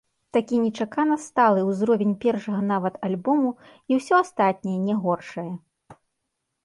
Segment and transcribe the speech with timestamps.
[0.35, 3.49] Такі нечакана сталы ўзровень першага нават альбому
[3.93, 5.49] і ўсё астатняе не горшае.